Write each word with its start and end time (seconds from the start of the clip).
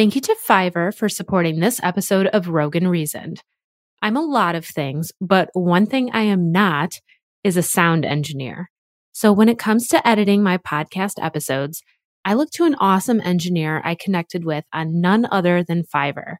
Thank 0.00 0.14
you 0.14 0.22
to 0.22 0.36
Fiverr 0.48 0.96
for 0.96 1.10
supporting 1.10 1.60
this 1.60 1.78
episode 1.82 2.26
of 2.28 2.48
Rogue 2.48 2.74
and 2.74 2.90
Reasoned. 2.90 3.42
I'm 4.00 4.16
a 4.16 4.24
lot 4.24 4.54
of 4.54 4.64
things, 4.64 5.12
but 5.20 5.50
one 5.52 5.84
thing 5.84 6.08
I 6.14 6.22
am 6.22 6.50
not 6.50 6.94
is 7.44 7.58
a 7.58 7.62
sound 7.62 8.06
engineer. 8.06 8.70
So 9.12 9.30
when 9.30 9.50
it 9.50 9.58
comes 9.58 9.88
to 9.88 10.08
editing 10.08 10.42
my 10.42 10.56
podcast 10.56 11.22
episodes, 11.22 11.82
I 12.24 12.32
look 12.32 12.48
to 12.52 12.64
an 12.64 12.76
awesome 12.76 13.20
engineer 13.20 13.82
I 13.84 13.94
connected 13.94 14.46
with 14.46 14.64
on 14.72 15.02
none 15.02 15.28
other 15.30 15.62
than 15.62 15.84
Fiverr. 15.84 16.36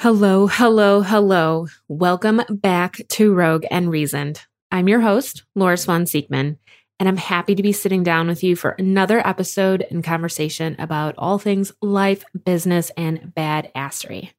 Hello, 0.00 0.46
hello, 0.46 1.02
hello. 1.02 1.66
Welcome 1.88 2.40
back 2.48 3.00
to 3.08 3.34
Rogue 3.34 3.66
and 3.70 3.90
Reasoned. 3.90 4.40
I'm 4.70 4.88
your 4.88 5.00
host, 5.00 5.44
Laura 5.54 5.76
Swan 5.76 6.04
Siekman, 6.04 6.56
and 7.00 7.08
I'm 7.08 7.16
happy 7.16 7.54
to 7.54 7.62
be 7.62 7.72
sitting 7.72 8.02
down 8.02 8.28
with 8.28 8.44
you 8.44 8.56
for 8.56 8.70
another 8.78 9.26
episode 9.26 9.84
and 9.90 10.04
conversation 10.04 10.76
about 10.78 11.14
all 11.18 11.38
things 11.38 11.72
life, 11.82 12.24
business, 12.44 12.90
and 12.96 13.32
badassery. 13.36 14.30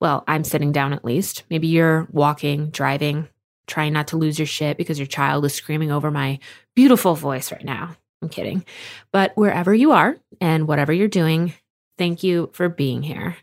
Well, 0.00 0.24
I'm 0.28 0.44
sitting 0.44 0.72
down 0.72 0.92
at 0.92 1.04
least. 1.04 1.44
Maybe 1.50 1.66
you're 1.68 2.06
walking, 2.12 2.70
driving, 2.70 3.28
trying 3.66 3.92
not 3.92 4.08
to 4.08 4.16
lose 4.16 4.38
your 4.38 4.46
shit 4.46 4.76
because 4.76 4.98
your 4.98 5.06
child 5.06 5.44
is 5.44 5.54
screaming 5.54 5.90
over 5.90 6.10
my 6.10 6.38
beautiful 6.74 7.14
voice 7.14 7.50
right 7.52 7.64
now. 7.64 7.96
I'm 8.22 8.28
kidding. 8.28 8.64
But 9.12 9.36
wherever 9.36 9.74
you 9.74 9.92
are 9.92 10.16
and 10.40 10.66
whatever 10.66 10.92
you're 10.92 11.08
doing, 11.08 11.52
thank 11.98 12.22
you 12.22 12.50
for 12.52 12.68
being 12.68 13.02
here. 13.02 13.36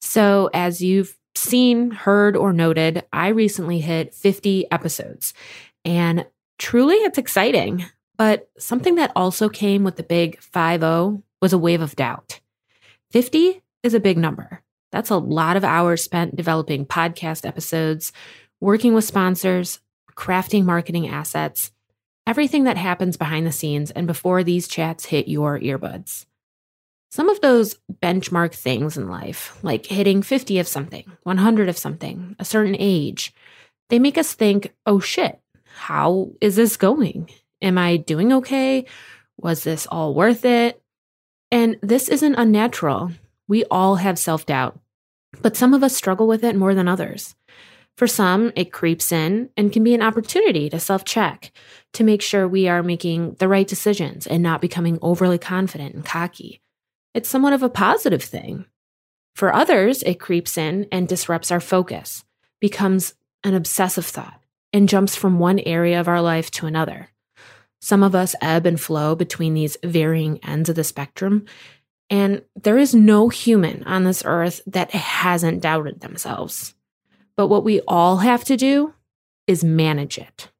So, 0.00 0.50
as 0.54 0.80
you've 0.80 1.16
seen, 1.34 1.90
heard, 1.90 2.36
or 2.36 2.52
noted, 2.52 3.04
I 3.12 3.28
recently 3.28 3.80
hit 3.80 4.14
50 4.14 4.70
episodes. 4.70 5.34
And 5.84 6.26
truly, 6.58 6.96
it's 6.96 7.18
exciting. 7.18 7.86
But 8.16 8.48
something 8.58 8.94
that 8.96 9.12
also 9.14 9.48
came 9.48 9.84
with 9.84 9.96
the 9.96 10.02
big 10.02 10.40
5 10.40 10.80
0 10.80 11.22
was 11.42 11.52
a 11.52 11.58
wave 11.58 11.80
of 11.80 11.96
doubt. 11.96 12.40
50 13.10 13.62
is 13.82 13.94
a 13.94 14.00
big 14.00 14.18
number. 14.18 14.62
That's 14.96 15.10
a 15.10 15.18
lot 15.18 15.58
of 15.58 15.62
hours 15.62 16.02
spent 16.02 16.36
developing 16.36 16.86
podcast 16.86 17.44
episodes, 17.46 18.14
working 18.60 18.94
with 18.94 19.04
sponsors, 19.04 19.80
crafting 20.16 20.64
marketing 20.64 21.06
assets, 21.06 21.70
everything 22.26 22.64
that 22.64 22.78
happens 22.78 23.18
behind 23.18 23.46
the 23.46 23.52
scenes 23.52 23.90
and 23.90 24.06
before 24.06 24.42
these 24.42 24.66
chats 24.66 25.04
hit 25.04 25.28
your 25.28 25.60
earbuds. 25.60 26.24
Some 27.10 27.28
of 27.28 27.42
those 27.42 27.76
benchmark 27.92 28.54
things 28.54 28.96
in 28.96 29.06
life, 29.10 29.58
like 29.62 29.84
hitting 29.84 30.22
50 30.22 30.60
of 30.60 30.66
something, 30.66 31.04
100 31.24 31.68
of 31.68 31.76
something, 31.76 32.34
a 32.38 32.44
certain 32.46 32.76
age, 32.78 33.34
they 33.90 33.98
make 33.98 34.16
us 34.16 34.32
think, 34.32 34.72
oh 34.86 34.98
shit, 34.98 35.38
how 35.74 36.30
is 36.40 36.56
this 36.56 36.78
going? 36.78 37.28
Am 37.60 37.76
I 37.76 37.98
doing 37.98 38.32
okay? 38.32 38.86
Was 39.36 39.62
this 39.62 39.86
all 39.88 40.14
worth 40.14 40.46
it? 40.46 40.80
And 41.52 41.76
this 41.82 42.08
isn't 42.08 42.36
unnatural. 42.36 43.12
We 43.46 43.66
all 43.66 43.96
have 43.96 44.18
self 44.18 44.46
doubt 44.46 44.80
but 45.42 45.56
some 45.56 45.74
of 45.74 45.82
us 45.82 45.96
struggle 45.96 46.26
with 46.26 46.44
it 46.44 46.56
more 46.56 46.74
than 46.74 46.88
others. 46.88 47.34
For 47.96 48.06
some, 48.06 48.52
it 48.54 48.72
creeps 48.72 49.10
in 49.10 49.48
and 49.56 49.72
can 49.72 49.82
be 49.82 49.94
an 49.94 50.02
opportunity 50.02 50.68
to 50.68 50.78
self 50.78 51.04
check 51.04 51.50
to 51.94 52.04
make 52.04 52.20
sure 52.20 52.46
we 52.46 52.68
are 52.68 52.82
making 52.82 53.34
the 53.38 53.48
right 53.48 53.66
decisions 53.66 54.26
and 54.26 54.42
not 54.42 54.60
becoming 54.60 54.98
overly 55.00 55.38
confident 55.38 55.94
and 55.94 56.04
cocky. 56.04 56.60
It's 57.14 57.28
somewhat 57.28 57.54
of 57.54 57.62
a 57.62 57.70
positive 57.70 58.22
thing. 58.22 58.66
For 59.34 59.54
others, 59.54 60.02
it 60.02 60.20
creeps 60.20 60.58
in 60.58 60.86
and 60.92 61.08
disrupts 61.08 61.50
our 61.50 61.60
focus, 61.60 62.24
becomes 62.60 63.14
an 63.42 63.54
obsessive 63.54 64.04
thought, 64.04 64.40
and 64.72 64.88
jumps 64.88 65.16
from 65.16 65.38
one 65.38 65.58
area 65.60 65.98
of 65.98 66.08
our 66.08 66.20
life 66.20 66.50
to 66.52 66.66
another. 66.66 67.10
Some 67.80 68.02
of 68.02 68.14
us 68.14 68.34
ebb 68.42 68.66
and 68.66 68.80
flow 68.80 69.14
between 69.14 69.54
these 69.54 69.76
varying 69.84 70.38
ends 70.44 70.68
of 70.68 70.76
the 70.76 70.84
spectrum, 70.84 71.44
and 72.08 72.42
there 72.54 72.78
is 72.78 72.94
no 72.94 73.28
human 73.28 73.82
on 73.84 74.04
this 74.04 74.22
earth 74.24 74.60
that 74.66 74.92
hasn't 74.92 75.60
doubted 75.60 76.00
themselves. 76.00 76.74
But 77.36 77.48
what 77.48 77.64
we 77.64 77.80
all 77.86 78.18
have 78.18 78.44
to 78.44 78.56
do 78.56 78.94
is 79.46 79.64
manage 79.64 80.18
it. 80.18 80.50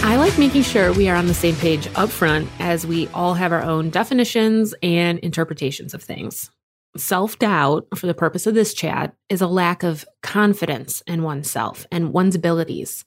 I 0.00 0.16
like 0.16 0.38
making 0.38 0.62
sure 0.62 0.92
we 0.92 1.08
are 1.08 1.16
on 1.16 1.26
the 1.26 1.34
same 1.34 1.54
page 1.56 1.88
up 1.94 2.08
front 2.08 2.48
as 2.58 2.86
we 2.86 3.08
all 3.08 3.34
have 3.34 3.52
our 3.52 3.62
own 3.62 3.90
definitions 3.90 4.74
and 4.82 5.18
interpretations 5.18 5.92
of 5.92 6.02
things. 6.02 6.50
Self 6.98 7.38
doubt, 7.38 7.86
for 7.96 8.08
the 8.08 8.14
purpose 8.14 8.46
of 8.46 8.54
this 8.54 8.74
chat, 8.74 9.14
is 9.28 9.40
a 9.40 9.46
lack 9.46 9.84
of 9.84 10.04
confidence 10.22 11.00
in 11.06 11.22
oneself 11.22 11.86
and 11.92 12.12
one's 12.12 12.34
abilities, 12.34 13.04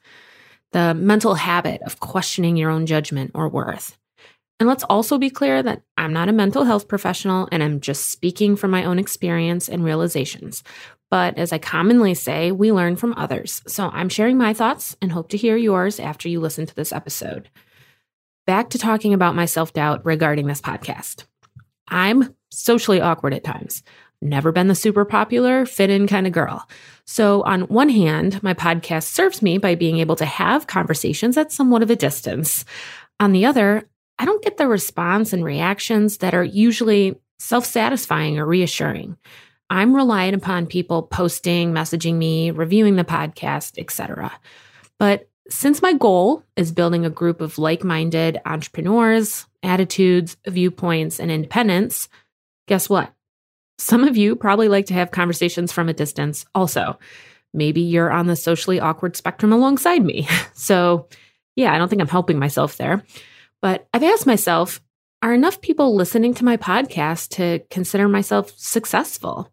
the 0.72 0.94
mental 0.94 1.36
habit 1.36 1.82
of 1.82 2.00
questioning 2.00 2.56
your 2.56 2.72
own 2.72 2.86
judgment 2.86 3.32
or 3.36 3.50
worth. 3.50 3.98
And 4.62 4.70
let's 4.70 4.84
also 4.86 5.18
be 5.18 5.30
clear 5.30 5.62
that 5.62 5.82
I'm 5.98 6.14
not 6.14 6.30
a 6.30 6.34
mental 6.34 6.64
health 6.64 6.88
professional 6.88 7.50
and 7.52 7.62
I'm 7.62 7.82
just 7.82 8.12
speaking 8.12 8.56
from 8.56 8.72
my 8.72 8.86
own 8.86 8.98
experience 8.98 9.68
and 9.68 9.84
realizations. 9.84 10.64
But 11.10 11.38
as 11.38 11.52
I 11.52 11.58
commonly 11.58 12.14
say, 12.14 12.54
we 12.54 12.72
learn 12.72 12.96
from 12.96 13.14
others. 13.18 13.62
So 13.68 13.90
I'm 13.92 14.08
sharing 14.08 14.38
my 14.38 14.54
thoughts 14.54 14.96
and 15.02 15.12
hope 15.12 15.30
to 15.30 15.38
hear 15.38 15.58
yours 15.58 16.00
after 16.00 16.30
you 16.30 16.40
listen 16.40 16.66
to 16.66 16.76
this 16.76 16.94
episode. 16.94 17.50
Back 18.48 18.70
to 18.70 18.78
talking 18.78 19.14
about 19.14 19.36
my 19.36 19.46
self 19.46 19.74
doubt 19.74 20.06
regarding 20.06 20.48
this 20.48 20.62
podcast. 20.62 21.26
I'm 21.90 22.36
socially 22.52 23.02
awkward 23.02 23.34
at 23.34 23.44
times. 23.44 23.84
Never 24.22 24.52
been 24.52 24.68
the 24.68 24.76
super 24.76 25.04
popular, 25.04 25.66
fit 25.66 25.90
in 25.90 26.08
kind 26.08 26.28
of 26.28 26.34
girl. 26.34 26.68
So, 27.06 27.42
on 27.42 27.62
one 27.62 27.90
hand, 27.90 28.42
my 28.44 28.54
podcast 28.54 29.06
serves 29.06 29.42
me 29.42 29.58
by 29.58 29.74
being 29.74 29.98
able 29.98 30.16
to 30.18 30.26
have 30.26 30.68
conversations 30.68 31.38
at 31.38 31.52
somewhat 31.52 31.82
of 31.82 31.90
a 31.90 31.96
distance. 31.96 32.64
On 33.20 33.32
the 33.32 33.46
other, 33.46 33.90
I 34.20 34.26
don't 34.26 34.44
get 34.44 34.58
the 34.58 34.68
response 34.68 35.34
and 35.34 35.44
reactions 35.44 36.18
that 36.18 36.36
are 36.36 36.44
usually 36.44 37.20
self 37.40 37.66
satisfying 37.66 38.38
or 38.38 38.46
reassuring. 38.46 39.18
I'm 39.72 39.96
reliant 39.96 40.36
upon 40.36 40.68
people 40.68 41.02
posting, 41.04 41.72
messaging 41.72 42.16
me, 42.16 42.52
reviewing 42.52 42.98
the 42.98 43.04
podcast, 43.04 43.80
etc. 43.80 44.32
But 45.00 45.28
since 45.50 45.82
my 45.82 45.94
goal 45.94 46.44
is 46.56 46.72
building 46.72 47.06
a 47.06 47.10
group 47.10 47.42
of 47.42 47.58
like 47.58 47.84
minded 47.84 48.40
entrepreneurs, 48.46 49.48
attitudes, 49.64 50.38
viewpoints, 50.48 51.20
and 51.20 51.32
independence, 51.32 52.08
guess 52.72 52.88
what? 52.88 53.14
Some 53.80 54.06
of 54.06 54.16
you 54.16 54.38
probably 54.38 54.70
like 54.70 54.86
to 54.86 54.94
have 54.94 55.12
conversations 55.12 55.74
from 55.74 55.90
a 55.90 55.94
distance 55.94 56.46
also. 56.56 56.98
Maybe 57.54 57.82
you're 57.82 58.10
on 58.10 58.28
the 58.28 58.38
socially 58.38 58.80
awkward 58.80 59.18
spectrum 59.18 59.52
alongside 59.52 60.06
me. 60.06 60.28
So, 60.54 61.08
yeah, 61.56 61.74
I 61.74 61.78
don't 61.78 61.90
think 61.90 62.02
I'm 62.02 62.08
helping 62.08 62.40
myself 62.40 62.78
there. 62.78 63.04
But 63.62 63.88
I've 63.94 64.04
asked 64.04 64.26
myself 64.26 64.80
are 65.22 65.34
enough 65.34 65.60
people 65.60 65.96
listening 65.96 66.34
to 66.36 66.46
my 66.46 66.56
podcast 66.56 67.30
to 67.32 67.60
consider 67.70 68.08
myself 68.08 68.54
successful? 68.58 69.52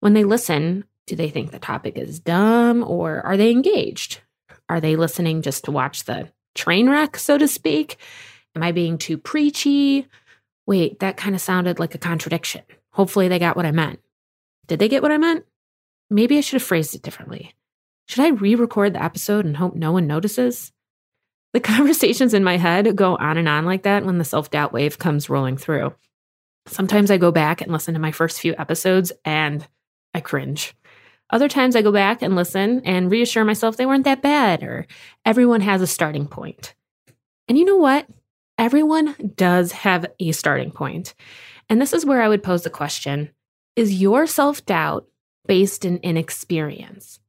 When 0.00 0.14
they 0.14 0.24
listen, 0.24 0.84
do 1.06 1.14
they 1.14 1.28
think 1.28 1.52
the 1.52 1.60
topic 1.60 1.96
is 1.96 2.18
dumb 2.18 2.82
or 2.82 3.20
are 3.20 3.36
they 3.36 3.52
engaged? 3.52 4.22
Are 4.68 4.80
they 4.80 4.96
listening 4.96 5.42
just 5.42 5.66
to 5.66 5.70
watch 5.70 6.04
the 6.04 6.32
train 6.56 6.90
wreck, 6.90 7.16
so 7.16 7.38
to 7.38 7.46
speak? 7.46 7.98
Am 8.56 8.62
I 8.64 8.72
being 8.72 8.98
too 8.98 9.18
preachy? 9.18 10.08
Wait, 10.66 10.98
that 11.00 11.16
kind 11.16 11.34
of 11.34 11.40
sounded 11.40 11.78
like 11.78 11.94
a 11.94 11.98
contradiction. 11.98 12.62
Hopefully, 12.90 13.28
they 13.28 13.38
got 13.38 13.56
what 13.56 13.66
I 13.66 13.70
meant. 13.70 14.00
Did 14.66 14.78
they 14.78 14.88
get 14.88 15.02
what 15.02 15.12
I 15.12 15.18
meant? 15.18 15.44
Maybe 16.10 16.38
I 16.38 16.40
should 16.40 16.60
have 16.60 16.66
phrased 16.66 16.94
it 16.94 17.02
differently. 17.02 17.54
Should 18.08 18.24
I 18.24 18.28
re 18.28 18.54
record 18.54 18.94
the 18.94 19.02
episode 19.02 19.44
and 19.44 19.56
hope 19.56 19.74
no 19.74 19.92
one 19.92 20.06
notices? 20.06 20.72
The 21.52 21.60
conversations 21.74 22.34
in 22.34 22.44
my 22.44 22.56
head 22.56 22.96
go 22.96 23.16
on 23.16 23.38
and 23.38 23.48
on 23.48 23.64
like 23.64 23.82
that 23.84 24.04
when 24.04 24.18
the 24.18 24.24
self 24.24 24.50
doubt 24.50 24.72
wave 24.72 24.98
comes 24.98 25.30
rolling 25.30 25.56
through. 25.56 25.94
Sometimes 26.66 27.10
I 27.10 27.16
go 27.16 27.30
back 27.30 27.60
and 27.60 27.72
listen 27.72 27.94
to 27.94 28.00
my 28.00 28.12
first 28.12 28.40
few 28.40 28.54
episodes 28.58 29.12
and 29.24 29.66
I 30.14 30.20
cringe. 30.20 30.74
Other 31.30 31.48
times 31.48 31.74
I 31.74 31.82
go 31.82 31.92
back 31.92 32.22
and 32.22 32.36
listen 32.36 32.82
and 32.84 33.10
reassure 33.10 33.44
myself 33.44 33.76
they 33.76 33.86
weren't 33.86 34.04
that 34.04 34.22
bad 34.22 34.62
or 34.62 34.86
everyone 35.24 35.60
has 35.60 35.82
a 35.82 35.86
starting 35.86 36.26
point. 36.26 36.74
And 37.48 37.56
you 37.56 37.64
know 37.64 37.76
what? 37.76 38.06
Everyone 38.58 39.14
does 39.36 39.72
have 39.72 40.06
a 40.18 40.32
starting 40.32 40.70
point. 40.70 41.14
And 41.68 41.80
this 41.80 41.92
is 41.92 42.06
where 42.06 42.22
I 42.22 42.28
would 42.28 42.42
pose 42.42 42.62
the 42.62 42.70
question 42.70 43.30
Is 43.74 44.00
your 44.00 44.26
self 44.26 44.64
doubt 44.64 45.06
based 45.46 45.84
in 45.84 45.98
inexperience? 45.98 47.20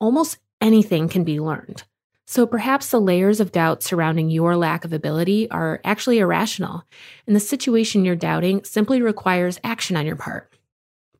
Almost 0.00 0.38
anything 0.60 1.08
can 1.08 1.24
be 1.24 1.40
learned. 1.40 1.84
So 2.26 2.46
perhaps 2.46 2.90
the 2.90 3.00
layers 3.00 3.38
of 3.38 3.52
doubt 3.52 3.82
surrounding 3.82 4.30
your 4.30 4.56
lack 4.56 4.84
of 4.84 4.92
ability 4.92 5.48
are 5.50 5.80
actually 5.84 6.18
irrational, 6.18 6.84
and 7.26 7.36
the 7.36 7.40
situation 7.40 8.04
you're 8.04 8.16
doubting 8.16 8.64
simply 8.64 9.00
requires 9.00 9.60
action 9.62 9.96
on 9.96 10.06
your 10.06 10.16
part. 10.16 10.52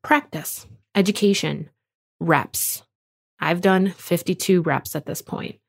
Practice, 0.03 0.67
education, 0.97 1.71
reps. 2.19 2.82
I've 3.39 3.61
done 3.61 3.91
52 3.91 4.62
reps 4.62 4.97
at 4.97 5.06
this 5.06 5.23
point. 5.23 5.61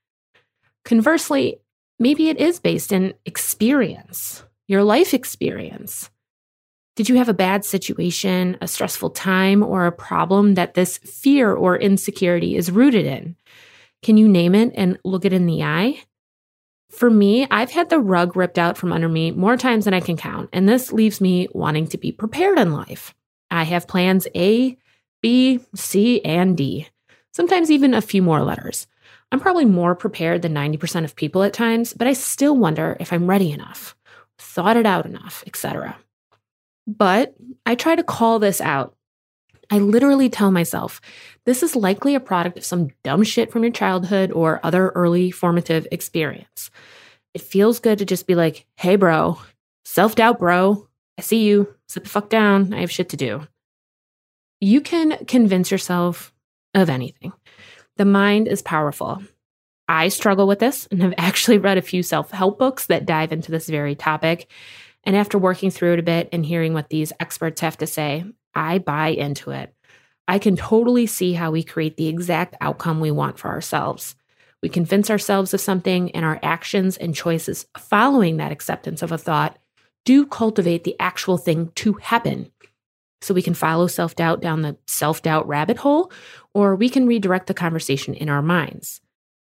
Conversely, 0.85 1.59
maybe 1.99 2.29
it 2.29 2.37
is 2.37 2.59
based 2.59 2.91
in 2.91 3.13
experience, 3.25 4.43
your 4.67 4.83
life 4.83 5.13
experience. 5.13 6.09
Did 6.95 7.09
you 7.09 7.17
have 7.17 7.29
a 7.29 7.33
bad 7.33 7.63
situation, 7.63 8.57
a 8.59 8.67
stressful 8.67 9.11
time, 9.11 9.61
or 9.61 9.85
a 9.85 9.91
problem 9.91 10.55
that 10.55 10.73
this 10.73 10.97
fear 10.97 11.53
or 11.53 11.77
insecurity 11.77 12.55
is 12.55 12.71
rooted 12.71 13.05
in? 13.05 13.35
Can 14.01 14.17
you 14.17 14.27
name 14.27 14.55
it 14.55 14.73
and 14.75 14.97
look 15.03 15.23
it 15.23 15.33
in 15.33 15.45
the 15.45 15.63
eye? 15.63 16.01
For 16.89 17.09
me, 17.09 17.45
I've 17.51 17.71
had 17.71 17.89
the 17.89 17.99
rug 17.99 18.35
ripped 18.35 18.57
out 18.57 18.77
from 18.77 18.91
under 18.91 19.09
me 19.09 19.31
more 19.31 19.57
times 19.57 19.85
than 19.85 19.93
I 19.93 19.99
can 19.99 20.17
count, 20.17 20.49
and 20.53 20.67
this 20.67 20.91
leaves 20.91 21.21
me 21.21 21.47
wanting 21.51 21.87
to 21.87 21.97
be 21.97 22.11
prepared 22.11 22.57
in 22.57 22.73
life. 22.73 23.13
I 23.51 23.63
have 23.63 23.87
plans 23.87 24.27
A, 24.35 24.77
B, 25.21 25.59
C, 25.75 26.23
and 26.23 26.57
D, 26.57 26.87
sometimes 27.31 27.69
even 27.69 27.93
a 27.93 28.01
few 28.01 28.21
more 28.21 28.41
letters. 28.41 28.87
I'm 29.31 29.39
probably 29.39 29.65
more 29.65 29.95
prepared 29.95 30.41
than 30.41 30.53
90% 30.53 31.03
of 31.03 31.15
people 31.15 31.43
at 31.43 31.53
times, 31.53 31.93
but 31.93 32.07
I 32.07 32.13
still 32.13 32.55
wonder 32.55 32.95
if 32.99 33.11
I'm 33.11 33.29
ready 33.29 33.51
enough, 33.51 33.95
thought 34.37 34.77
it 34.77 34.85
out 34.85 35.05
enough, 35.05 35.43
etc. 35.45 35.97
But 36.87 37.35
I 37.65 37.75
try 37.75 37.95
to 37.95 38.03
call 38.03 38.39
this 38.39 38.61
out. 38.61 38.95
I 39.69 39.79
literally 39.79 40.29
tell 40.29 40.49
myself 40.49 41.01
this 41.45 41.61
is 41.61 41.75
likely 41.75 42.15
a 42.15 42.21
product 42.21 42.57
of 42.57 42.63
some 42.65 42.89
dumb 43.03 43.23
shit 43.23 43.51
from 43.51 43.63
your 43.63 43.71
childhood 43.71 44.31
or 44.31 44.61
other 44.63 44.89
early 44.89 45.29
formative 45.29 45.85
experience. 45.91 46.71
It 47.33 47.41
feels 47.41 47.79
good 47.79 47.99
to 47.99 48.05
just 48.05 48.27
be 48.27 48.35
like, 48.35 48.65
hey, 48.75 48.95
bro, 48.95 49.39
self 49.83 50.15
doubt, 50.15 50.39
bro. 50.39 50.87
I 51.17 51.21
see 51.21 51.43
you. 51.43 51.75
Sit 51.89 52.03
the 52.03 52.09
fuck 52.09 52.29
down. 52.29 52.73
I 52.73 52.79
have 52.79 52.91
shit 52.91 53.09
to 53.09 53.17
do. 53.17 53.45
You 54.61 54.81
can 54.81 55.25
convince 55.25 55.69
yourself 55.69 56.33
of 56.73 56.89
anything. 56.89 57.33
The 57.97 58.05
mind 58.05 58.47
is 58.47 58.61
powerful. 58.61 59.23
I 59.87 60.09
struggle 60.09 60.47
with 60.47 60.59
this 60.59 60.87
and 60.91 61.01
have 61.01 61.13
actually 61.17 61.57
read 61.57 61.77
a 61.77 61.81
few 61.81 62.03
self 62.03 62.31
help 62.31 62.59
books 62.59 62.85
that 62.87 63.05
dive 63.05 63.31
into 63.31 63.51
this 63.51 63.67
very 63.67 63.95
topic. 63.95 64.49
And 65.03 65.15
after 65.15 65.37
working 65.37 65.71
through 65.71 65.93
it 65.93 65.99
a 65.99 66.03
bit 66.03 66.29
and 66.31 66.45
hearing 66.45 66.73
what 66.73 66.89
these 66.89 67.13
experts 67.19 67.61
have 67.61 67.77
to 67.77 67.87
say, 67.87 68.25
I 68.53 68.79
buy 68.79 69.09
into 69.09 69.51
it. 69.51 69.73
I 70.27 70.39
can 70.39 70.57
totally 70.57 71.07
see 71.07 71.33
how 71.33 71.51
we 71.51 71.63
create 71.63 71.95
the 71.95 72.07
exact 72.07 72.55
outcome 72.59 72.99
we 72.99 73.11
want 73.11 73.39
for 73.39 73.47
ourselves. 73.47 74.15
We 74.61 74.69
convince 74.69 75.09
ourselves 75.09 75.53
of 75.53 75.61
something, 75.61 76.11
and 76.11 76.25
our 76.25 76.39
actions 76.41 76.97
and 76.97 77.15
choices 77.15 77.67
following 77.77 78.37
that 78.37 78.51
acceptance 78.51 79.01
of 79.01 79.11
a 79.11 79.17
thought 79.17 79.57
do 80.03 80.25
cultivate 80.25 80.83
the 80.83 80.95
actual 80.99 81.37
thing 81.37 81.71
to 81.75 81.93
happen. 81.93 82.51
So 83.21 83.33
we 83.33 83.41
can 83.41 83.53
follow 83.53 83.87
self 83.87 84.15
doubt 84.15 84.41
down 84.41 84.61
the 84.61 84.77
self 84.87 85.21
doubt 85.21 85.47
rabbit 85.47 85.77
hole, 85.77 86.11
or 86.57 86.75
we 86.75 86.89
can 86.89 87.05
redirect 87.05 87.45
the 87.45 87.53
conversation 87.53 88.15
in 88.15 88.29
our 88.29 88.41
minds. 88.41 88.99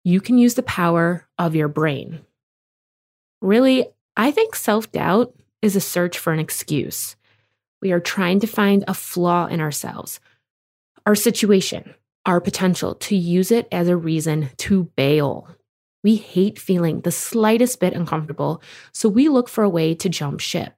You 0.04 0.20
can 0.20 0.38
use 0.38 0.56
the 0.56 0.64
power 0.64 1.26
of 1.38 1.56
your 1.56 1.70
brain. 1.70 2.20
Really, 3.42 3.88
I 4.18 4.32
think 4.32 4.54
self 4.54 4.92
doubt 4.92 5.34
is 5.62 5.78
a 5.78 5.80
search 5.80 6.20
for 6.20 6.34
an 6.34 6.40
excuse. 6.40 7.16
We 7.82 7.94
are 7.94 8.02
trying 8.02 8.42
to 8.42 8.48
find 8.48 8.84
a 8.86 8.94
flaw 8.94 9.46
in 9.46 9.62
ourselves, 9.62 10.20
our 11.06 11.16
situation, 11.16 11.94
our 12.26 12.42
potential 12.42 12.96
to 12.96 13.16
use 13.16 13.50
it 13.50 13.70
as 13.72 13.88
a 13.88 13.96
reason 13.96 14.50
to 14.58 14.92
bail. 14.98 15.48
We 16.04 16.18
hate 16.18 16.60
feeling 16.60 17.00
the 17.00 17.12
slightest 17.12 17.80
bit 17.80 17.94
uncomfortable, 17.94 18.62
so 18.92 19.08
we 19.08 19.30
look 19.30 19.48
for 19.48 19.64
a 19.64 19.70
way 19.70 19.96
to 19.96 20.10
jump 20.10 20.42
ship. 20.42 20.74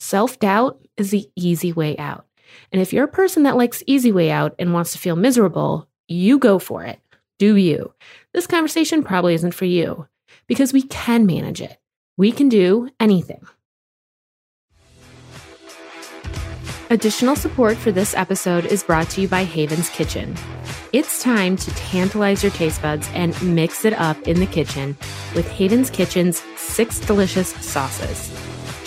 Self 0.00 0.38
doubt 0.38 0.80
is 0.96 1.10
the 1.10 1.28
easy 1.36 1.70
way 1.70 1.98
out. 1.98 2.24
And 2.72 2.80
if 2.80 2.92
you're 2.92 3.04
a 3.04 3.08
person 3.08 3.44
that 3.44 3.56
likes 3.56 3.82
easy 3.86 4.12
way 4.12 4.30
out 4.30 4.54
and 4.58 4.72
wants 4.72 4.92
to 4.92 4.98
feel 4.98 5.16
miserable, 5.16 5.88
you 6.08 6.38
go 6.38 6.58
for 6.58 6.84
it. 6.84 7.00
Do 7.38 7.56
you? 7.56 7.92
This 8.32 8.46
conversation 8.46 9.02
probably 9.02 9.34
isn't 9.34 9.54
for 9.54 9.64
you 9.64 10.06
because 10.46 10.72
we 10.72 10.82
can 10.82 11.26
manage 11.26 11.60
it. 11.60 11.78
We 12.16 12.32
can 12.32 12.48
do 12.48 12.90
anything. 13.00 13.44
Additional 16.90 17.34
support 17.34 17.76
for 17.76 17.90
this 17.90 18.14
episode 18.14 18.66
is 18.66 18.84
brought 18.84 19.08
to 19.10 19.20
you 19.20 19.26
by 19.26 19.42
Haven's 19.42 19.88
Kitchen. 19.88 20.36
It's 20.92 21.22
time 21.22 21.56
to 21.56 21.70
tantalize 21.72 22.42
your 22.42 22.52
taste 22.52 22.82
buds 22.82 23.08
and 23.14 23.40
mix 23.42 23.84
it 23.84 23.94
up 23.94 24.16
in 24.28 24.38
the 24.38 24.46
kitchen 24.46 24.96
with 25.34 25.50
Haven's 25.50 25.90
Kitchen's 25.90 26.40
six 26.56 27.00
delicious 27.00 27.48
sauces. 27.48 28.30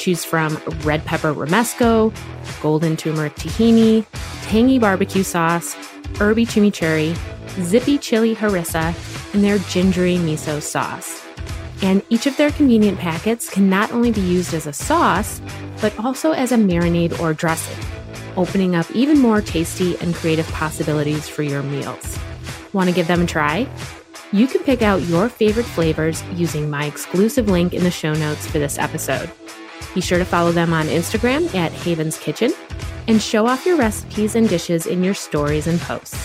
Choose 0.07 0.23
from 0.23 0.55
red 0.85 1.03
pepper 1.03 1.33
romesco, 1.33 2.15
golden 2.61 2.95
turmeric 2.95 3.35
tahini, 3.35 4.05
tangy 4.43 4.79
barbecue 4.79 5.21
sauce, 5.21 5.73
herby 6.17 6.45
chimichurri, 6.45 7.13
zippy 7.61 7.97
chili 7.97 8.33
harissa, 8.33 8.95
and 9.33 9.43
their 9.43 9.57
gingery 9.57 10.15
miso 10.15 10.61
sauce. 10.61 11.21
And 11.81 12.01
each 12.07 12.25
of 12.25 12.37
their 12.37 12.51
convenient 12.51 12.99
packets 12.99 13.49
can 13.49 13.69
not 13.69 13.91
only 13.91 14.13
be 14.13 14.21
used 14.21 14.53
as 14.53 14.65
a 14.65 14.71
sauce, 14.71 15.41
but 15.81 15.93
also 15.99 16.31
as 16.31 16.53
a 16.53 16.57
marinade 16.57 17.19
or 17.19 17.33
dressing, 17.33 17.77
opening 18.37 18.77
up 18.77 18.89
even 18.91 19.19
more 19.19 19.41
tasty 19.41 19.97
and 19.97 20.15
creative 20.15 20.47
possibilities 20.53 21.27
for 21.27 21.43
your 21.43 21.63
meals. 21.63 22.17
Want 22.71 22.87
to 22.87 22.95
give 22.95 23.07
them 23.07 23.23
a 23.23 23.25
try? 23.25 23.67
You 24.31 24.47
can 24.47 24.63
pick 24.63 24.81
out 24.81 25.01
your 25.01 25.27
favorite 25.27 25.65
flavors 25.65 26.23
using 26.31 26.69
my 26.69 26.85
exclusive 26.85 27.49
link 27.49 27.73
in 27.73 27.83
the 27.83 27.91
show 27.91 28.13
notes 28.13 28.47
for 28.47 28.57
this 28.57 28.77
episode. 28.77 29.29
Be 29.97 30.01
sure 30.01 30.19
to 30.19 30.25
follow 30.25 30.51
them 30.51 30.73
on 30.73 30.85
Instagram 30.85 31.55
at 31.55 31.71
Haven's 31.71 32.19
Kitchen 32.19 32.53
and 33.07 33.19
show 33.19 33.47
off 33.47 33.65
your 33.65 33.77
recipes 33.77 34.35
and 34.35 34.47
dishes 34.47 34.85
in 34.85 35.03
your 35.03 35.15
stories 35.15 35.65
and 35.65 35.79
posts. 35.79 36.23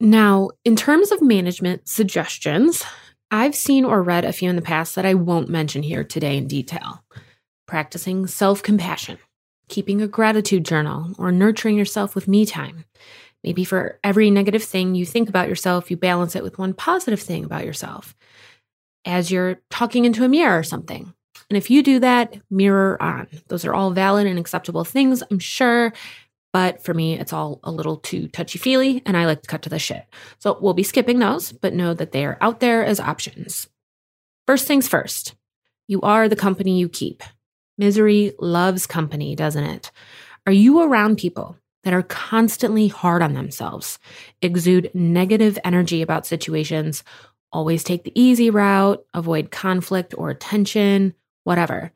Now, 0.00 0.48
in 0.64 0.76
terms 0.76 1.12
of 1.12 1.20
management 1.20 1.88
suggestions, 1.88 2.82
I've 3.30 3.54
seen 3.54 3.84
or 3.84 4.02
read 4.02 4.24
a 4.24 4.32
few 4.32 4.48
in 4.48 4.56
the 4.56 4.62
past 4.62 4.94
that 4.94 5.04
I 5.04 5.12
won't 5.12 5.50
mention 5.50 5.82
here 5.82 6.04
today 6.04 6.38
in 6.38 6.48
detail. 6.48 7.04
Practicing 7.66 8.26
self 8.26 8.62
compassion, 8.62 9.18
keeping 9.68 10.00
a 10.00 10.08
gratitude 10.08 10.64
journal, 10.64 11.12
or 11.18 11.32
nurturing 11.32 11.76
yourself 11.76 12.14
with 12.14 12.26
me 12.26 12.46
time. 12.46 12.86
Maybe 13.42 13.62
for 13.62 14.00
every 14.02 14.30
negative 14.30 14.64
thing 14.64 14.94
you 14.94 15.04
think 15.04 15.28
about 15.28 15.50
yourself, 15.50 15.90
you 15.90 15.98
balance 15.98 16.34
it 16.34 16.42
with 16.42 16.58
one 16.58 16.72
positive 16.72 17.20
thing 17.20 17.44
about 17.44 17.66
yourself 17.66 18.14
as 19.04 19.30
you're 19.30 19.60
talking 19.70 20.04
into 20.04 20.24
a 20.24 20.28
mirror 20.28 20.58
or 20.58 20.62
something. 20.62 21.12
And 21.50 21.56
if 21.56 21.70
you 21.70 21.82
do 21.82 22.00
that, 22.00 22.36
mirror 22.50 23.00
on. 23.02 23.28
Those 23.48 23.64
are 23.64 23.74
all 23.74 23.90
valid 23.90 24.26
and 24.26 24.38
acceptable 24.38 24.84
things, 24.84 25.22
I'm 25.30 25.38
sure. 25.38 25.92
But 26.52 26.84
for 26.84 26.94
me, 26.94 27.18
it's 27.18 27.32
all 27.32 27.60
a 27.64 27.70
little 27.70 27.96
too 27.96 28.28
touchy 28.28 28.58
feely, 28.58 29.02
and 29.04 29.16
I 29.16 29.26
like 29.26 29.42
to 29.42 29.48
cut 29.48 29.62
to 29.62 29.68
the 29.68 29.78
shit. 29.78 30.06
So 30.38 30.56
we'll 30.60 30.72
be 30.72 30.84
skipping 30.84 31.18
those, 31.18 31.52
but 31.52 31.74
know 31.74 31.94
that 31.94 32.12
they 32.12 32.24
are 32.24 32.38
out 32.40 32.60
there 32.60 32.84
as 32.84 33.00
options. 33.00 33.68
First 34.46 34.66
things 34.66 34.86
first, 34.86 35.34
you 35.88 36.00
are 36.02 36.28
the 36.28 36.36
company 36.36 36.78
you 36.78 36.88
keep. 36.88 37.22
Misery 37.76 38.32
loves 38.38 38.86
company, 38.86 39.34
doesn't 39.34 39.64
it? 39.64 39.90
Are 40.46 40.52
you 40.52 40.80
around 40.80 41.18
people 41.18 41.58
that 41.82 41.92
are 41.92 42.02
constantly 42.02 42.88
hard 42.88 43.22
on 43.22 43.34
themselves, 43.34 43.98
exude 44.40 44.90
negative 44.94 45.58
energy 45.64 46.02
about 46.02 46.26
situations, 46.26 47.04
always 47.54 47.84
take 47.84 48.04
the 48.04 48.20
easy 48.20 48.50
route, 48.50 49.02
avoid 49.14 49.50
conflict 49.50 50.14
or 50.18 50.34
tension, 50.34 51.14
whatever? 51.44 51.92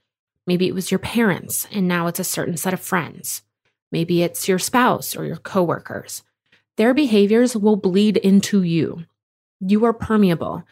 Maybe 0.46 0.66
it 0.66 0.74
was 0.74 0.90
your 0.90 0.98
parents, 0.98 1.66
and 1.70 1.86
now 1.86 2.06
it's 2.06 2.20
a 2.20 2.24
certain 2.24 2.56
set 2.56 2.72
of 2.72 2.80
friends. 2.80 3.42
Maybe 3.92 4.22
it's 4.22 4.48
your 4.48 4.58
spouse 4.58 5.14
or 5.14 5.26
your 5.26 5.36
coworkers. 5.36 6.22
Their 6.78 6.94
behaviors 6.94 7.56
will 7.56 7.76
bleed 7.76 8.16
into 8.16 8.62
you. 8.62 9.04
You 9.60 9.84
are 9.84 9.92
permeable. 9.92 10.62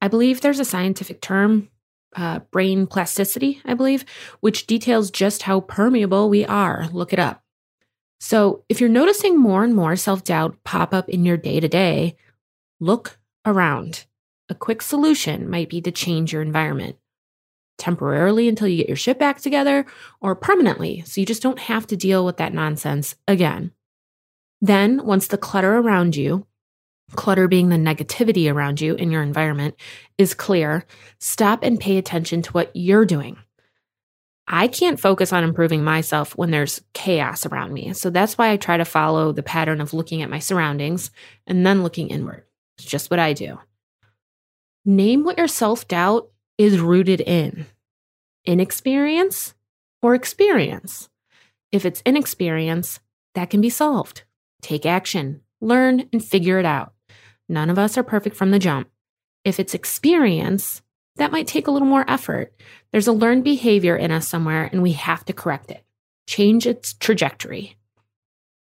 I 0.00 0.08
believe 0.08 0.40
there's 0.40 0.60
a 0.60 0.64
scientific 0.64 1.20
term, 1.20 1.70
uh, 2.14 2.40
brain 2.50 2.86
plasticity, 2.86 3.60
I 3.64 3.74
believe, 3.74 4.04
which 4.40 4.66
details 4.66 5.10
just 5.10 5.42
how 5.42 5.60
permeable 5.60 6.28
we 6.28 6.44
are. 6.44 6.88
Look 6.92 7.12
it 7.12 7.18
up. 7.18 7.42
So, 8.20 8.64
if 8.68 8.80
you're 8.80 8.90
noticing 8.90 9.38
more 9.38 9.64
and 9.64 9.74
more 9.74 9.96
self 9.96 10.24
doubt 10.24 10.56
pop 10.64 10.94
up 10.94 11.08
in 11.08 11.24
your 11.24 11.36
day 11.36 11.60
to 11.60 11.68
day, 11.68 12.16
look 12.80 13.18
around. 13.44 14.04
A 14.48 14.54
quick 14.54 14.82
solution 14.82 15.48
might 15.48 15.70
be 15.70 15.80
to 15.80 15.90
change 15.90 16.32
your 16.32 16.42
environment 16.42 16.96
temporarily 17.78 18.48
until 18.48 18.68
you 18.68 18.76
get 18.76 18.88
your 18.88 18.96
shit 18.96 19.18
back 19.18 19.40
together 19.40 19.84
or 20.20 20.34
permanently 20.34 21.02
so 21.06 21.20
you 21.20 21.26
just 21.26 21.42
don't 21.42 21.58
have 21.58 21.86
to 21.88 21.96
deal 21.96 22.24
with 22.24 22.36
that 22.36 22.54
nonsense 22.54 23.16
again. 23.26 23.72
Then, 24.60 25.04
once 25.04 25.26
the 25.26 25.38
clutter 25.38 25.76
around 25.76 26.16
you, 26.16 26.46
clutter 27.16 27.48
being 27.48 27.68
the 27.68 27.76
negativity 27.76 28.52
around 28.52 28.80
you 28.80 28.94
in 28.94 29.10
your 29.10 29.22
environment, 29.22 29.74
is 30.18 30.34
clear, 30.34 30.84
stop 31.18 31.62
and 31.62 31.80
pay 31.80 31.96
attention 31.96 32.42
to 32.42 32.52
what 32.52 32.70
you're 32.74 33.04
doing. 33.04 33.36
I 34.46 34.68
can't 34.68 35.00
focus 35.00 35.32
on 35.32 35.42
improving 35.42 35.84
myself 35.84 36.36
when 36.36 36.50
there's 36.50 36.82
chaos 36.92 37.46
around 37.46 37.72
me. 37.72 37.92
So 37.94 38.10
that's 38.10 38.36
why 38.36 38.50
I 38.50 38.56
try 38.56 38.76
to 38.76 38.84
follow 38.84 39.32
the 39.32 39.42
pattern 39.42 39.80
of 39.80 39.94
looking 39.94 40.22
at 40.22 40.30
my 40.30 40.38
surroundings 40.38 41.10
and 41.46 41.66
then 41.66 41.82
looking 41.82 42.08
inward. 42.08 42.44
It's 42.76 42.86
just 42.86 43.10
what 43.10 43.20
I 43.20 43.32
do. 43.32 43.58
Name 44.84 45.24
what 45.24 45.38
your 45.38 45.48
self 45.48 45.88
doubt 45.88 46.28
is 46.58 46.78
rooted 46.78 47.20
in 47.20 47.66
inexperience 48.44 49.54
or 50.02 50.14
experience. 50.14 51.08
If 51.72 51.86
it's 51.86 52.02
inexperience, 52.04 53.00
that 53.34 53.48
can 53.48 53.62
be 53.62 53.70
solved. 53.70 54.24
Take 54.60 54.84
action, 54.84 55.40
learn, 55.60 56.08
and 56.12 56.22
figure 56.22 56.58
it 56.58 56.66
out. 56.66 56.92
None 57.48 57.70
of 57.70 57.78
us 57.78 57.96
are 57.96 58.02
perfect 58.02 58.36
from 58.36 58.50
the 58.50 58.58
jump. 58.58 58.88
If 59.44 59.58
it's 59.58 59.74
experience, 59.74 60.82
that 61.16 61.32
might 61.32 61.46
take 61.46 61.66
a 61.66 61.70
little 61.70 61.88
more 61.88 62.04
effort. 62.08 62.54
There's 62.92 63.08
a 63.08 63.12
learned 63.12 63.44
behavior 63.44 63.96
in 63.96 64.10
us 64.10 64.28
somewhere, 64.28 64.68
and 64.70 64.82
we 64.82 64.92
have 64.92 65.24
to 65.24 65.32
correct 65.32 65.70
it, 65.70 65.84
change 66.26 66.66
its 66.66 66.92
trajectory. 66.92 67.76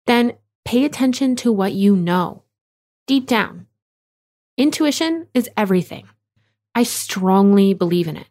Then 0.06 0.34
pay 0.66 0.86
attention 0.86 1.36
to 1.38 1.52
what 1.52 1.74
you 1.74 1.96
know 1.96 2.44
deep 3.06 3.28
down. 3.28 3.67
Intuition 4.58 5.28
is 5.36 5.48
everything. 5.56 6.08
I 6.74 6.82
strongly 6.82 7.76
believe 7.76 8.08
in 8.08 8.18
it. 8.18 8.26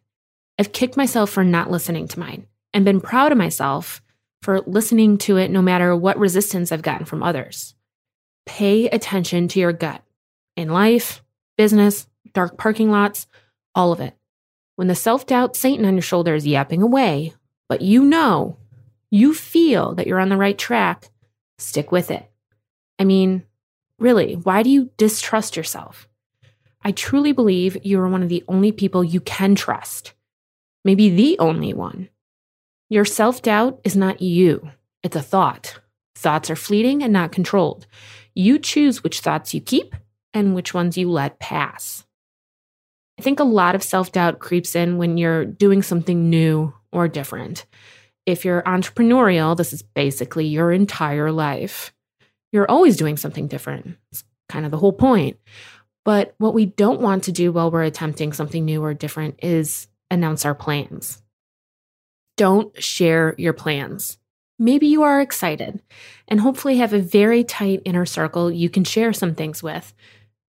I've 0.58 0.72
kicked 0.72 0.96
myself 0.96 1.30
for 1.30 1.44
not 1.44 1.70
listening 1.70 2.08
to 2.08 2.18
mine 2.18 2.48
and 2.74 2.84
been 2.84 3.00
proud 3.00 3.30
of 3.30 3.38
myself 3.38 4.02
for 4.42 4.60
listening 4.62 5.18
to 5.18 5.36
it 5.36 5.52
no 5.52 5.62
matter 5.62 5.94
what 5.94 6.18
resistance 6.18 6.72
I've 6.72 6.82
gotten 6.82 7.06
from 7.06 7.22
others. 7.22 7.76
Pay 8.44 8.88
attention 8.88 9.46
to 9.48 9.60
your 9.60 9.72
gut 9.72 10.02
in 10.56 10.68
life, 10.68 11.22
business, 11.56 12.08
dark 12.32 12.58
parking 12.58 12.90
lots, 12.90 13.28
all 13.76 13.92
of 13.92 14.00
it. 14.00 14.16
When 14.74 14.88
the 14.88 14.96
self 14.96 15.26
doubt 15.26 15.54
Satan 15.54 15.84
on 15.84 15.94
your 15.94 16.02
shoulder 16.02 16.34
is 16.34 16.46
yapping 16.46 16.82
away, 16.82 17.34
but 17.68 17.82
you 17.82 18.02
know, 18.02 18.56
you 19.12 19.32
feel 19.32 19.94
that 19.94 20.08
you're 20.08 20.20
on 20.20 20.28
the 20.28 20.36
right 20.36 20.58
track, 20.58 21.08
stick 21.58 21.92
with 21.92 22.10
it. 22.10 22.28
I 22.98 23.04
mean, 23.04 23.44
really, 24.00 24.34
why 24.34 24.64
do 24.64 24.70
you 24.70 24.90
distrust 24.96 25.56
yourself? 25.56 26.08
I 26.86 26.92
truly 26.92 27.32
believe 27.32 27.84
you 27.84 27.98
are 27.98 28.08
one 28.08 28.22
of 28.22 28.28
the 28.28 28.44
only 28.46 28.70
people 28.70 29.02
you 29.02 29.20
can 29.20 29.56
trust, 29.56 30.14
maybe 30.84 31.10
the 31.10 31.36
only 31.40 31.74
one. 31.74 32.10
Your 32.88 33.04
self 33.04 33.42
doubt 33.42 33.80
is 33.82 33.96
not 33.96 34.22
you, 34.22 34.70
it's 35.02 35.16
a 35.16 35.20
thought. 35.20 35.80
Thoughts 36.14 36.48
are 36.48 36.54
fleeting 36.54 37.02
and 37.02 37.12
not 37.12 37.32
controlled. 37.32 37.88
You 38.36 38.60
choose 38.60 39.02
which 39.02 39.18
thoughts 39.18 39.52
you 39.52 39.60
keep 39.60 39.96
and 40.32 40.54
which 40.54 40.74
ones 40.74 40.96
you 40.96 41.10
let 41.10 41.40
pass. 41.40 42.06
I 43.18 43.22
think 43.22 43.40
a 43.40 43.44
lot 43.44 43.74
of 43.74 43.82
self 43.82 44.12
doubt 44.12 44.38
creeps 44.38 44.76
in 44.76 44.96
when 44.96 45.18
you're 45.18 45.44
doing 45.44 45.82
something 45.82 46.30
new 46.30 46.72
or 46.92 47.08
different. 47.08 47.66
If 48.26 48.44
you're 48.44 48.62
entrepreneurial, 48.62 49.56
this 49.56 49.72
is 49.72 49.82
basically 49.82 50.46
your 50.46 50.70
entire 50.70 51.32
life. 51.32 51.92
You're 52.52 52.70
always 52.70 52.96
doing 52.96 53.16
something 53.16 53.48
different. 53.48 53.96
It's 54.12 54.22
kind 54.48 54.64
of 54.64 54.70
the 54.70 54.78
whole 54.78 54.92
point. 54.92 55.38
But 56.06 56.36
what 56.38 56.54
we 56.54 56.66
don't 56.66 57.00
want 57.00 57.24
to 57.24 57.32
do 57.32 57.50
while 57.50 57.72
we're 57.72 57.82
attempting 57.82 58.32
something 58.32 58.64
new 58.64 58.80
or 58.80 58.94
different 58.94 59.40
is 59.42 59.88
announce 60.08 60.44
our 60.44 60.54
plans. 60.54 61.20
Don't 62.36 62.80
share 62.80 63.34
your 63.38 63.52
plans. 63.52 64.16
Maybe 64.56 64.86
you 64.86 65.02
are 65.02 65.20
excited 65.20 65.82
and 66.28 66.38
hopefully 66.38 66.76
have 66.76 66.92
a 66.92 67.00
very 67.00 67.42
tight 67.42 67.82
inner 67.84 68.06
circle 68.06 68.52
you 68.52 68.70
can 68.70 68.84
share 68.84 69.12
some 69.12 69.34
things 69.34 69.64
with 69.64 69.92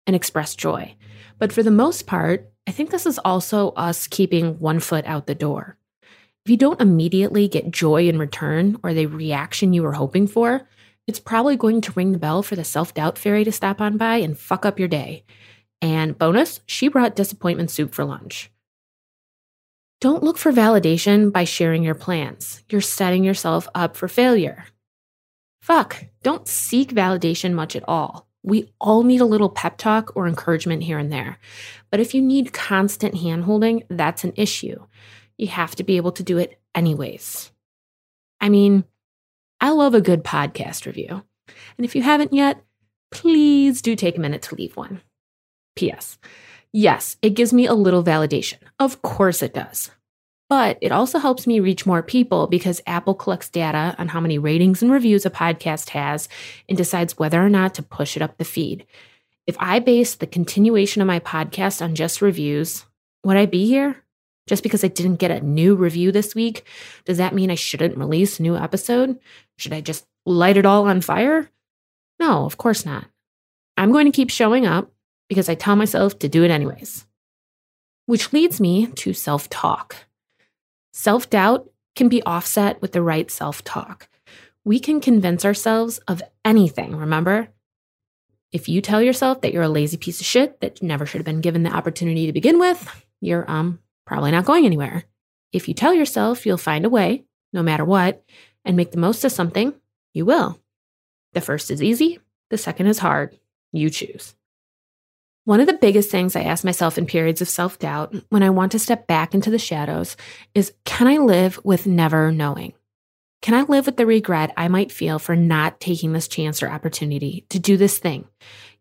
and 0.07 0.15
express 0.15 0.55
joy. 0.55 0.95
But 1.38 1.53
for 1.53 1.62
the 1.62 1.69
most 1.69 2.07
part, 2.07 2.51
I 2.65 2.72
think 2.72 2.89
this 2.89 3.05
is 3.05 3.19
also 3.19 3.74
us 3.74 4.07
keeping 4.07 4.60
one 4.60 4.79
foot 4.79 5.05
out 5.05 5.27
the 5.27 5.36
door. 5.36 5.77
If 6.01 6.50
you 6.50 6.57
don't 6.57 6.81
immediately 6.81 7.48
get 7.48 7.69
joy 7.69 8.07
in 8.07 8.17
return 8.17 8.79
or 8.81 8.95
the 8.95 9.05
reaction 9.05 9.72
you 9.72 9.83
were 9.83 9.93
hoping 9.93 10.25
for, 10.25 10.67
it's 11.07 11.19
probably 11.19 11.57
going 11.57 11.81
to 11.81 11.91
ring 11.93 12.12
the 12.12 12.17
bell 12.17 12.43
for 12.43 12.55
the 12.55 12.63
self 12.63 12.93
doubt 12.93 13.17
fairy 13.17 13.43
to 13.43 13.51
stop 13.51 13.81
on 13.81 13.98
by 13.98 14.17
and 14.17 14.38
fuck 14.38 14.65
up 14.65 14.79
your 14.79 14.88
day. 14.88 15.24
And 15.81 16.17
bonus, 16.17 16.62
she 16.65 16.88
brought 16.88 17.15
disappointment 17.15 17.69
soup 17.69 17.93
for 17.93 18.05
lunch. 18.05 18.50
Don't 20.00 20.24
look 20.24 20.38
for 20.38 20.51
validation 20.51 21.31
by 21.31 21.43
sharing 21.43 21.83
your 21.83 21.95
plans. 21.95 22.63
You're 22.69 22.81
setting 22.81 23.24
yourself 23.24 23.67
up 23.74 23.95
for 23.95 24.07
failure. 24.07 24.65
Fuck, 25.62 26.05
don't 26.24 26.48
seek 26.48 26.89
validation 26.89 27.53
much 27.53 27.75
at 27.75 27.88
all. 27.88 28.27
We 28.43 28.69
all 28.81 29.03
need 29.03 29.22
a 29.22 29.25
little 29.25 29.50
pep 29.50 29.77
talk 29.77 30.12
or 30.15 30.27
encouragement 30.27 30.83
here 30.83 30.98
and 30.98 31.12
there. 31.12 31.38
But 31.89 32.01
if 32.01 32.13
you 32.13 32.22
need 32.22 32.51
constant 32.51 33.15
handholding, 33.15 33.83
that's 33.89 34.25
an 34.25 34.33
issue. 34.36 34.86
You 35.38 35.48
have 35.48 35.75
to 35.75 35.83
be 35.83 35.95
able 35.95 36.12
to 36.13 36.24
do 36.24 36.38
it 36.38 36.60
anyways. 36.75 37.51
I 38.41 38.50
mean, 38.50 38.83
I 39.63 39.70
love 39.70 39.96
a 39.96 40.01
good 40.01 40.25
podcast 40.25 40.86
review. 40.86 41.24
And 41.77 41.86
if 41.86 41.96
you 41.96 42.01
haven't 42.01 42.34
yet, 42.34 42.62
please 43.12 43.82
do 43.82 43.96
take 43.96 44.17
a 44.17 44.20
minute 44.20 44.41
to 44.41 44.55
leave 44.55 44.75
one. 44.75 45.00
P.S. 45.77 46.17
Yes, 46.74 47.15
it 47.22 47.29
gives 47.29 47.53
me 47.53 47.65
a 47.65 47.74
little 47.74 48.03
validation. 48.03 48.58
Of 48.77 49.01
course 49.01 49.41
it 49.41 49.53
does. 49.53 49.89
But 50.50 50.77
it 50.82 50.91
also 50.91 51.17
helps 51.17 51.48
me 51.48 51.62
reach 51.62 51.86
more 51.86 52.03
people 52.03 52.48
because 52.48 52.82
Apple 52.86 53.15
collects 53.15 53.48
data 53.48 53.96
on 53.98 54.10
how 54.10 54.20
many 54.20 54.38
ratings 54.38 54.82
and 54.82 54.91
reviews 54.91 55.25
a 55.25 55.29
podcast 55.29 55.91
has 55.91 56.27
and 56.67 56.77
decides 56.77 57.17
whether 57.17 57.41
or 57.41 57.50
not 57.50 57.74
to 57.75 57.84
push 57.84 58.17
it 58.17 58.22
up 58.22 58.38
the 58.38 58.43
feed. 58.43 58.86
If 59.48 59.55
I 59.60 59.79
based 59.79 60.20
the 60.20 60.27
continuation 60.27 61.01
of 61.01 61.08
my 61.08 61.22
podcast 61.22 61.82
on 61.82 61.96
just 61.96 62.22
reviews, 62.22 62.84
would 63.24 63.38
I 63.38 63.46
be 63.46 63.65
here? 63.65 64.02
Just 64.47 64.63
because 64.63 64.83
I 64.83 64.89
didn't 64.89 65.17
get 65.17 65.31
a 65.31 65.41
new 65.41 65.75
review 65.75 66.12
this 66.12 66.35
week, 66.35 66.65
does 67.05 67.17
that 67.17 67.33
mean 67.33 67.50
I 67.50 67.55
shouldn't 67.55 67.97
release 67.97 68.39
a 68.39 68.43
new 68.43 68.57
episode? 68.57 69.19
Should 69.57 69.73
I 69.73 69.81
just 69.81 70.05
light 70.25 70.57
it 70.57 70.65
all 70.65 70.88
on 70.88 71.01
fire? 71.01 71.50
No, 72.19 72.45
of 72.45 72.57
course 72.57 72.85
not. 72.85 73.05
I'm 73.77 73.91
going 73.91 74.05
to 74.05 74.15
keep 74.15 74.29
showing 74.29 74.65
up 74.65 74.91
because 75.29 75.50
I 75.50 75.55
tell 75.55 75.75
myself 75.75 76.19
to 76.19 76.29
do 76.29 76.43
it 76.43 76.51
anyways. 76.51 77.05
Which 78.05 78.33
leads 78.33 78.59
me 78.59 78.88
to 78.88 79.13
self 79.13 79.50
talk. 79.50 79.95
Self 80.91 81.29
doubt 81.29 81.69
can 81.95 82.09
be 82.09 82.23
offset 82.23 82.81
with 82.81 82.91
the 82.91 83.01
right 83.01 83.31
self 83.31 83.63
talk. 83.63 84.09
We 84.65 84.79
can 84.79 85.01
convince 85.01 85.45
ourselves 85.45 86.00
of 86.07 86.21
anything, 86.43 86.95
remember? 86.95 87.50
If 88.51 88.69
you 88.69 88.81
tell 88.81 89.01
yourself 89.01 89.41
that 89.41 89.51
you're 89.51 89.63
a 89.63 89.69
lazy 89.69 89.97
piece 89.97 90.19
of 90.19 90.27
shit 90.27 90.62
that 90.62 90.83
never 90.83 91.05
should 91.05 91.19
have 91.19 91.25
been 91.25 91.41
given 91.41 91.63
the 91.63 91.71
opportunity 91.71 92.27
to 92.27 92.33
begin 92.33 92.59
with, 92.59 93.05
you're 93.19 93.50
um 93.50 93.79
probably 94.05 94.31
not 94.31 94.45
going 94.45 94.65
anywhere. 94.65 95.03
If 95.51 95.67
you 95.67 95.74
tell 95.74 95.93
yourself 95.93 96.45
you'll 96.45 96.57
find 96.57 96.86
a 96.86 96.89
way, 96.89 97.24
no 97.51 97.63
matter 97.63 97.86
what, 97.86 98.24
and 98.65 98.77
make 98.77 98.91
the 98.91 98.98
most 98.98 99.24
of 99.24 99.31
something, 99.31 99.74
you 100.13 100.25
will. 100.25 100.60
The 101.33 101.41
first 101.41 101.72
is 101.72 101.81
easy, 101.81 102.19
the 102.50 102.57
second 102.57 102.88
is 102.88 103.00
hard. 103.00 103.38
You 103.72 103.89
choose. 103.89 104.36
One 105.45 105.60
of 105.60 105.67
the 105.67 105.74
biggest 105.74 106.10
things 106.10 106.36
I 106.36 106.43
ask 106.43 106.63
myself 106.63 106.98
in 106.98 107.05
periods 107.05 107.41
of 107.41 107.50
self 107.50 107.77
doubt 107.77 108.15
when 108.29 108.43
I 108.43 108.50
want 108.50 108.72
to 108.74 108.79
step 108.79 109.07
back 109.07 109.33
into 109.33 109.50
the 109.50 109.60
shadows 109.60 110.15
is 110.55 110.74
can 110.86 111.07
I 111.07 111.17
live 111.17 111.60
with 111.65 111.86
never 111.86 112.31
knowing? 112.31 112.74
Can 113.41 113.53
I 113.53 113.63
live 113.63 113.86
with 113.86 113.98
the 113.98 114.05
regret 114.05 114.53
I 114.55 114.69
might 114.69 114.89
feel 114.89 115.19
for 115.19 115.36
not 115.36 115.81
taking 115.81 116.13
this 116.13 116.29
chance 116.29 116.63
or 116.63 116.69
opportunity 116.69 117.45
to 117.50 117.60
do 117.60 117.75
this 117.75 117.98
thing, 117.98 118.25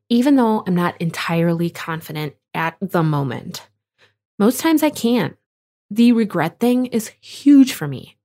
even 0.08 0.36
though 0.36 0.62
I'm 0.64 0.76
not 0.76 1.00
entirely 1.00 1.68
confident 1.68 2.36
at 2.54 2.76
the 2.80 3.02
moment? 3.02 3.68
Most 4.38 4.60
times 4.60 4.82
I 4.82 4.90
can't. 4.90 5.36
The 5.90 6.12
regret 6.12 6.58
thing 6.58 6.86
is 6.86 7.12
huge 7.20 7.72
for 7.72 7.86
me. 7.86 8.16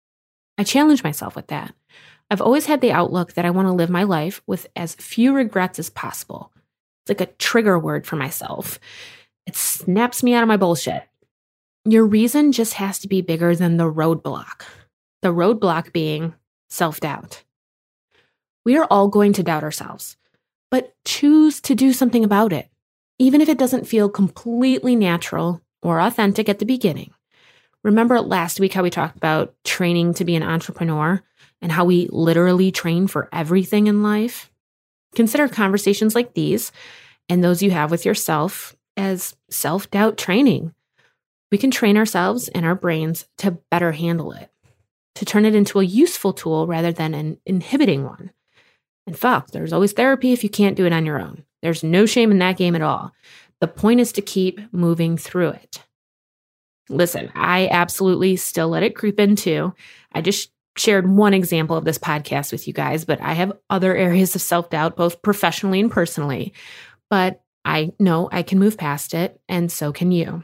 I 0.58 0.64
challenge 0.64 1.04
myself 1.04 1.36
with 1.36 1.48
that. 1.48 1.74
I've 2.30 2.42
always 2.42 2.66
had 2.66 2.82
the 2.82 2.92
outlook 2.92 3.34
that 3.34 3.46
I 3.46 3.52
want 3.52 3.68
to 3.68 3.74
live 3.74 3.90
my 3.90 4.04
life 4.04 4.42
with 4.48 4.68
as 4.76 4.96
few 4.96 5.34
regrets 5.34 5.80
as 5.80 5.90
possible 5.90 6.52
it's 7.08 7.22
like 7.22 7.30
a 7.30 7.34
trigger 7.36 7.80
word 7.80 8.06
for 8.06 8.18
myself. 8.18 8.82
It 9.46 9.56
snaps 9.56 10.24
me 10.24 10.34
out 10.34 10.44
of 10.44 10.50
my 10.50 10.58
bullshit. 10.58 11.04
Your 11.86 12.06
reason 12.06 12.52
just 12.52 12.74
has 12.74 13.00
to 13.00 13.08
be 13.08 13.22
bigger 13.22 13.56
than 13.56 13.78
the 13.78 13.90
roadblock. 13.90 14.64
The 15.22 15.34
roadblock 15.34 15.94
being 15.94 16.34
self 16.70 17.00
doubt. 17.00 17.44
We 18.66 18.76
are 18.78 18.86
all 18.92 19.08
going 19.08 19.32
to 19.34 19.44
doubt 19.44 19.64
ourselves, 19.64 20.18
but 20.70 20.94
choose 21.06 21.62
to 21.62 21.76
do 21.76 21.94
something 21.94 22.26
about 22.26 22.52
it, 22.52 22.68
even 23.20 23.40
if 23.40 23.48
it 23.48 23.58
doesn't 23.58 23.88
feel 23.88 24.10
completely 24.10 24.98
natural 24.98 25.62
or 25.81 26.00
authentic 26.00 26.50
at 26.50 26.60
the 26.60 26.65
beginning. 26.65 27.13
Remember 27.84 28.19
last 28.19 28.60
week 28.60 28.74
how 28.74 28.84
we 28.84 28.89
talked 28.89 29.17
about 29.17 29.53
training 29.63 30.13
to 30.15 30.25
be 30.25 30.36
an 30.36 30.43
entrepreneur 30.43 31.22
and 31.62 31.72
how 31.72 31.86
we 31.86 32.07
literally 32.12 32.72
train 32.72 33.07
for 33.07 33.29
everything 33.31 33.88
in 33.88 34.03
life? 34.03 34.51
Consider 35.15 35.48
conversations 35.48 36.15
like 36.15 36.34
these 36.34 36.72
and 37.29 37.43
those 37.43 37.62
you 37.62 37.72
have 37.72 37.91
with 37.91 38.05
yourself 38.05 38.75
as 38.96 39.36
self 39.50 39.89
doubt 39.89 40.17
training. 40.17 40.74
We 41.51 41.57
can 41.57 41.72
train 41.72 41.98
ourselves 41.98 42.50
and 42.50 42.65
our 42.65 42.75
brains 42.75 43.25
to 43.38 43.51
better 43.72 43.93
handle 43.93 44.31
it, 44.34 44.51
to 45.15 45.25
turn 45.25 45.46
it 45.46 45.55
into 45.55 45.79
a 45.79 45.86
useful 45.86 46.34
tool 46.34 46.67
rather 46.67 46.91
than 46.91 47.13
an 47.13 47.39
inhibiting 47.46 48.03
one. 48.03 48.31
In 49.05 49.13
fact, 49.13 49.53
there's 49.53 49.72
always 49.72 49.93
therapy 49.93 50.34
if 50.34 50.43
you 50.43 50.50
can't 50.50 50.75
do 50.75 50.86
it 50.86 50.91
on 50.91 51.05
your 51.05 51.19
own. 51.19 51.46
There's 51.62 51.84
no 51.84 52.05
shame 52.05 52.31
in 52.31 52.39
that 52.39 52.57
game 52.57 52.75
at 52.75 52.81
all. 52.81 53.13
The 53.62 53.68
point 53.68 54.00
is 54.00 54.12
to 54.14 54.22
keep 54.22 54.62
moving 54.72 55.18
through 55.18 55.50
it. 55.50 55.84
Listen, 56.90 57.32
I 57.36 57.68
absolutely 57.70 58.36
still 58.38 58.70
let 58.70 58.84
it 58.84 58.96
creep 58.96 59.20
in 59.20 59.36
too. 59.36 59.74
I 60.14 60.22
just 60.22 60.52
shared 60.78 61.10
one 61.10 61.34
example 61.34 61.76
of 61.76 61.86
this 61.86 61.98
podcast 61.98 62.52
with 62.52 62.68
you 62.68 62.74
guys, 62.74 63.04
but 63.04 63.20
I 63.22 63.34
have 63.34 63.54
other 63.70 63.96
areas 63.96 64.36
of 64.36 64.42
self 64.42 64.70
doubt, 64.70 64.96
both 64.96 65.22
professionally 65.22 65.80
and 65.80 65.92
personally. 65.92 66.54
But 67.10 67.42
I 67.66 67.92
know 68.00 68.30
I 68.32 68.44
can 68.44 68.60
move 68.60 68.78
past 68.78 69.14
it, 69.14 69.40
and 69.50 69.72
so 69.72 69.92
can 69.92 70.12
you. 70.12 70.44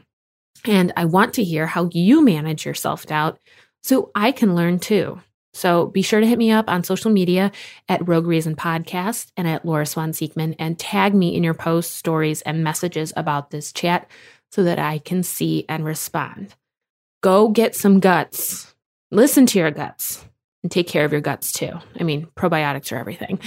And 0.64 0.92
I 0.96 1.04
want 1.04 1.34
to 1.34 1.44
hear 1.44 1.66
how 1.66 1.88
you 1.92 2.22
manage 2.22 2.64
your 2.64 2.74
self 2.74 3.06
doubt 3.06 3.38
so 3.82 4.10
I 4.14 4.32
can 4.32 4.54
learn 4.54 4.78
too. 4.78 5.20
So 5.54 5.86
be 5.86 6.02
sure 6.02 6.20
to 6.20 6.26
hit 6.26 6.38
me 6.38 6.50
up 6.50 6.68
on 6.68 6.84
social 6.84 7.10
media 7.10 7.52
at 7.88 8.06
Rogue 8.06 8.26
Reason 8.26 8.56
Podcast 8.56 9.30
and 9.36 9.48
at 9.48 9.64
Laura 9.64 9.86
Swan 9.86 10.12
Siekman 10.12 10.56
and 10.58 10.78
tag 10.78 11.14
me 11.14 11.34
in 11.34 11.44
your 11.44 11.54
posts, 11.54 11.94
stories, 11.94 12.42
and 12.42 12.64
messages 12.64 13.12
about 13.16 13.50
this 13.50 13.72
chat 13.72 14.10
so 14.52 14.64
that 14.64 14.78
I 14.78 14.98
can 14.98 15.22
see 15.22 15.64
and 15.68 15.84
respond. 15.84 16.54
Go 17.22 17.48
get 17.48 17.74
some 17.74 18.00
guts. 18.00 18.74
Listen 19.10 19.46
to 19.46 19.58
your 19.58 19.70
guts 19.70 20.24
and 20.62 20.70
take 20.70 20.88
care 20.88 21.04
of 21.04 21.12
your 21.12 21.20
guts 21.20 21.52
too. 21.52 21.72
I 21.98 22.02
mean, 22.02 22.26
probiotics 22.36 22.92
are 22.92 22.96
everything. 22.96 23.38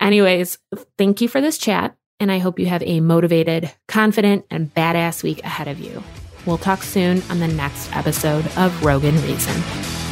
Anyways, 0.00 0.58
thank 0.98 1.20
you 1.20 1.28
for 1.28 1.40
this 1.40 1.56
chat, 1.56 1.96
and 2.18 2.32
I 2.32 2.38
hope 2.38 2.58
you 2.58 2.66
have 2.66 2.82
a 2.82 3.00
motivated, 3.00 3.72
confident, 3.86 4.44
and 4.50 4.74
badass 4.74 5.22
week 5.22 5.42
ahead 5.44 5.68
of 5.68 5.78
you. 5.78 6.02
We'll 6.46 6.58
talk 6.58 6.82
soon 6.82 7.22
on 7.30 7.38
the 7.38 7.48
next 7.48 7.94
episode 7.96 8.46
of 8.56 8.84
Rogue 8.84 9.04
and 9.04 9.18
Reason. 9.22 10.03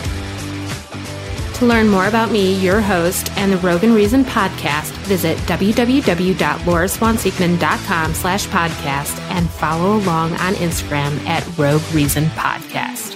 To 1.62 1.69
learn 1.69 1.88
more 1.88 2.09
about 2.09 2.33
me, 2.33 2.54
your 2.54 2.81
host, 2.81 3.31
and 3.37 3.52
the 3.52 3.57
Rogue 3.59 3.85
and 3.85 3.95
Reason 3.95 4.25
podcast, 4.25 4.90
visit 5.07 5.38
www.lauraswanseekman.com 5.47 8.14
slash 8.14 8.49
podcast 8.49 9.21
and 9.31 9.49
follow 9.49 9.99
along 9.99 10.33
on 10.33 10.54
Instagram 10.54 11.25
at 11.25 11.47
Rogue 11.57 11.83
Reason 11.92 12.25
Podcast. 12.31 13.12